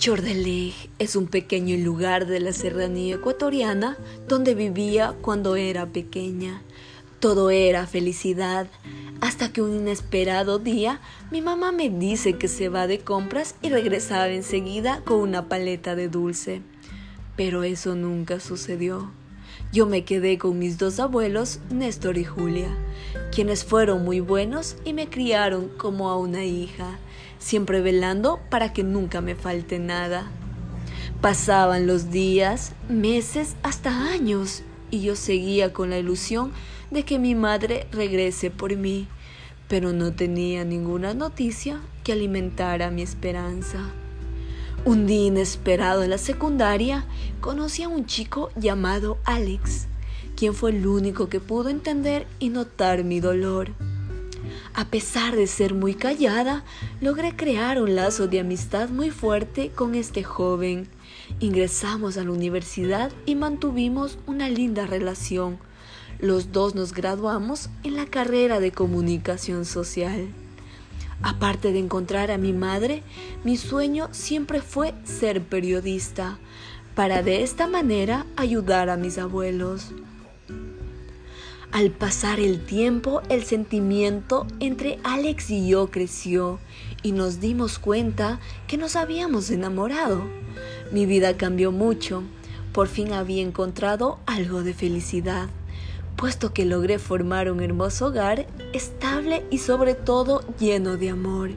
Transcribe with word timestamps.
Chordelej 0.00 0.88
es 0.98 1.14
un 1.14 1.26
pequeño 1.26 1.76
lugar 1.76 2.26
de 2.26 2.40
la 2.40 2.54
serranía 2.54 3.16
ecuatoriana 3.16 3.98
donde 4.26 4.54
vivía 4.54 5.14
cuando 5.20 5.56
era 5.56 5.84
pequeña. 5.84 6.62
Todo 7.18 7.50
era 7.50 7.86
felicidad, 7.86 8.66
hasta 9.20 9.52
que 9.52 9.60
un 9.60 9.76
inesperado 9.76 10.58
día 10.58 11.02
mi 11.30 11.42
mamá 11.42 11.70
me 11.70 11.90
dice 11.90 12.38
que 12.38 12.48
se 12.48 12.70
va 12.70 12.86
de 12.86 13.00
compras 13.00 13.56
y 13.60 13.68
regresaba 13.68 14.28
enseguida 14.28 15.02
con 15.04 15.18
una 15.18 15.50
paleta 15.50 15.94
de 15.94 16.08
dulce. 16.08 16.62
Pero 17.36 17.62
eso 17.62 17.94
nunca 17.94 18.40
sucedió. 18.40 19.10
Yo 19.72 19.86
me 19.86 20.04
quedé 20.04 20.38
con 20.38 20.58
mis 20.58 20.78
dos 20.78 20.98
abuelos, 20.98 21.60
Néstor 21.70 22.18
y 22.18 22.24
Julia, 22.24 22.68
quienes 23.32 23.64
fueron 23.64 24.04
muy 24.04 24.20
buenos 24.20 24.76
y 24.84 24.92
me 24.92 25.08
criaron 25.08 25.68
como 25.76 26.10
a 26.10 26.16
una 26.16 26.44
hija 26.44 26.98
siempre 27.40 27.80
velando 27.80 28.38
para 28.50 28.72
que 28.72 28.84
nunca 28.84 29.20
me 29.20 29.34
falte 29.34 29.80
nada. 29.80 30.30
Pasaban 31.20 31.86
los 31.86 32.10
días, 32.10 32.72
meses, 32.88 33.56
hasta 33.62 34.10
años, 34.10 34.62
y 34.90 35.00
yo 35.02 35.16
seguía 35.16 35.72
con 35.72 35.90
la 35.90 35.98
ilusión 35.98 36.52
de 36.90 37.04
que 37.04 37.18
mi 37.18 37.34
madre 37.34 37.86
regrese 37.90 38.50
por 38.50 38.76
mí, 38.76 39.08
pero 39.68 39.92
no 39.92 40.12
tenía 40.12 40.64
ninguna 40.64 41.14
noticia 41.14 41.80
que 42.04 42.12
alimentara 42.12 42.90
mi 42.90 43.02
esperanza. 43.02 43.92
Un 44.86 45.06
día 45.06 45.26
inesperado 45.26 46.02
en 46.02 46.08
la 46.08 46.16
secundaria 46.16 47.04
conocí 47.42 47.82
a 47.82 47.88
un 47.88 48.06
chico 48.06 48.50
llamado 48.56 49.18
Alex, 49.24 49.86
quien 50.36 50.54
fue 50.54 50.70
el 50.70 50.86
único 50.86 51.28
que 51.28 51.38
pudo 51.38 51.68
entender 51.68 52.26
y 52.38 52.48
notar 52.48 53.04
mi 53.04 53.20
dolor. 53.20 53.72
A 54.72 54.86
pesar 54.86 55.36
de 55.36 55.46
ser 55.46 55.74
muy 55.74 55.92
callada, 55.92 56.64
logré 57.02 57.36
crear 57.36 57.82
un 57.82 57.94
lazo 57.94 58.26
de 58.26 58.40
amistad 58.40 58.88
muy 58.88 59.10
fuerte 59.10 59.68
con 59.68 59.94
este 59.94 60.22
joven. 60.22 60.88
Ingresamos 61.40 62.16
a 62.16 62.24
la 62.24 62.30
universidad 62.30 63.12
y 63.26 63.34
mantuvimos 63.34 64.18
una 64.26 64.48
linda 64.48 64.86
relación. 64.86 65.58
Los 66.20 66.52
dos 66.52 66.74
nos 66.74 66.94
graduamos 66.94 67.68
en 67.82 67.96
la 67.96 68.06
carrera 68.06 68.60
de 68.60 68.72
comunicación 68.72 69.66
social. 69.66 70.28
Aparte 71.22 71.72
de 71.72 71.78
encontrar 71.78 72.30
a 72.30 72.38
mi 72.38 72.52
madre, 72.52 73.02
mi 73.44 73.56
sueño 73.56 74.08
siempre 74.12 74.62
fue 74.62 74.94
ser 75.04 75.42
periodista, 75.42 76.38
para 76.94 77.22
de 77.22 77.42
esta 77.42 77.66
manera 77.66 78.26
ayudar 78.36 78.90
a 78.90 78.96
mis 78.96 79.18
abuelos. 79.18 79.92
Al 81.72 81.92
pasar 81.92 82.40
el 82.40 82.64
tiempo, 82.64 83.22
el 83.28 83.44
sentimiento 83.44 84.46
entre 84.58 84.98
Alex 85.04 85.50
y 85.50 85.68
yo 85.68 85.88
creció 85.90 86.58
y 87.02 87.12
nos 87.12 87.38
dimos 87.38 87.78
cuenta 87.78 88.40
que 88.66 88.76
nos 88.76 88.96
habíamos 88.96 89.50
enamorado. 89.50 90.24
Mi 90.90 91.06
vida 91.06 91.36
cambió 91.36 91.70
mucho. 91.70 92.24
Por 92.72 92.88
fin 92.88 93.12
había 93.12 93.42
encontrado 93.42 94.18
algo 94.26 94.64
de 94.64 94.74
felicidad, 94.74 95.48
puesto 96.20 96.52
que 96.52 96.66
logré 96.66 96.98
formar 96.98 97.50
un 97.50 97.62
hermoso 97.62 98.08
hogar 98.08 98.46
estable 98.74 99.42
y 99.50 99.56
sobre 99.56 99.94
todo 99.94 100.44
lleno 100.58 100.98
de 100.98 101.08
amor. 101.08 101.52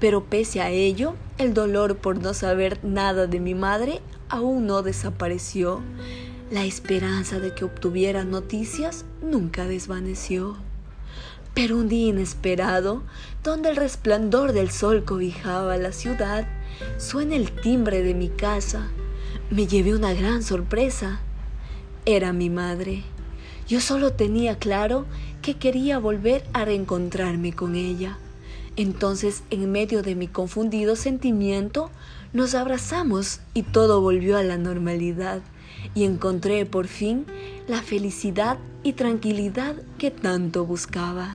Pero 0.00 0.24
pese 0.24 0.60
a 0.60 0.70
ello, 0.70 1.14
el 1.38 1.54
dolor 1.54 1.96
por 1.96 2.20
no 2.20 2.34
saber 2.34 2.80
nada 2.82 3.28
de 3.28 3.38
mi 3.38 3.54
madre 3.54 4.00
aún 4.28 4.66
no 4.66 4.82
desapareció. 4.82 5.82
La 6.50 6.64
esperanza 6.64 7.38
de 7.38 7.54
que 7.54 7.64
obtuviera 7.64 8.24
noticias 8.24 9.04
nunca 9.22 9.66
desvaneció. 9.66 10.56
Pero 11.54 11.76
un 11.76 11.88
día 11.88 12.08
inesperado, 12.08 13.04
donde 13.44 13.68
el 13.68 13.76
resplandor 13.76 14.52
del 14.52 14.72
sol 14.72 15.04
cobijaba 15.04 15.76
la 15.76 15.92
ciudad, 15.92 16.48
suena 16.98 17.36
el 17.36 17.52
timbre 17.52 18.02
de 18.02 18.14
mi 18.14 18.30
casa. 18.30 18.88
Me 19.48 19.68
llevé 19.68 19.94
una 19.94 20.12
gran 20.12 20.42
sorpresa. 20.42 21.20
Era 22.04 22.32
mi 22.32 22.50
madre. 22.50 23.04
Yo 23.68 23.80
solo 23.80 24.12
tenía 24.12 24.58
claro 24.58 25.06
que 25.42 25.54
quería 25.54 25.98
volver 25.98 26.44
a 26.52 26.64
reencontrarme 26.64 27.52
con 27.52 27.74
ella. 27.74 28.18
Entonces, 28.76 29.42
en 29.50 29.72
medio 29.72 30.02
de 30.02 30.14
mi 30.14 30.28
confundido 30.28 30.96
sentimiento, 30.96 31.90
nos 32.32 32.54
abrazamos 32.54 33.40
y 33.54 33.62
todo 33.62 34.00
volvió 34.00 34.36
a 34.36 34.42
la 34.42 34.58
normalidad 34.58 35.40
y 35.94 36.04
encontré 36.04 36.66
por 36.66 36.86
fin 36.86 37.26
la 37.66 37.82
felicidad 37.82 38.58
y 38.82 38.92
tranquilidad 38.92 39.76
que 39.98 40.10
tanto 40.10 40.64
buscaba. 40.64 41.34